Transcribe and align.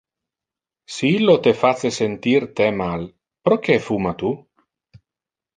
Si 0.93 1.11
illo 1.17 1.35
te 1.49 1.53
face 1.59 1.91
sentir 1.99 2.47
te 2.61 2.71
mal, 2.81 3.07
proque 3.49 3.79
fuma 3.89 4.15
tu? 4.23 4.33